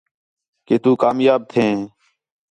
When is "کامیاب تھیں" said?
1.03-1.75